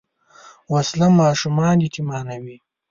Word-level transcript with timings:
وسله 0.73 1.07
ماشومان 1.21 1.77
یتیمانوي 1.85 2.57